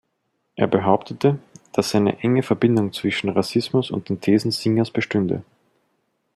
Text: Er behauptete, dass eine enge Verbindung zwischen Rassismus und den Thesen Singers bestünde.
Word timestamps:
Er 0.55 0.65
behauptete, 0.65 1.37
dass 1.73 1.93
eine 1.93 2.21
enge 2.23 2.41
Verbindung 2.41 2.91
zwischen 2.91 3.29
Rassismus 3.29 3.91
und 3.91 4.09
den 4.09 4.19
Thesen 4.19 4.49
Singers 4.49 4.89
bestünde. 4.89 5.43